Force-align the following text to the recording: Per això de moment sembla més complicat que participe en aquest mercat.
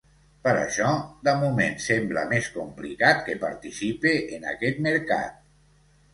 Per 0.45 0.51
això 0.59 0.93
de 1.27 1.33
moment 1.41 1.75
sembla 1.87 2.23
més 2.31 2.47
complicat 2.57 3.21
que 3.29 3.37
participe 3.45 4.17
en 4.39 4.51
aquest 4.55 4.83
mercat. 4.89 5.39